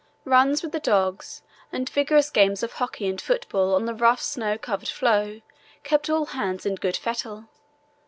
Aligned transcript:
Runs 0.25 0.63
with 0.63 0.71
the 0.71 0.79
dogs 0.79 1.43
and 1.71 1.87
vigorous 1.87 2.31
games 2.31 2.63
of 2.63 2.71
hockey 2.73 3.07
and 3.07 3.21
football 3.21 3.75
on 3.75 3.85
the 3.85 3.93
rough 3.93 4.19
snow 4.19 4.57
covered 4.57 4.89
floe 4.89 5.41
kept 5.83 6.09
all 6.09 6.25
hands 6.25 6.65
in 6.65 6.73
good 6.73 6.97
fettle. 6.97 7.45